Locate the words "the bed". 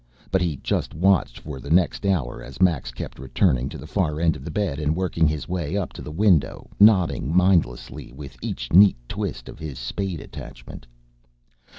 4.43-4.79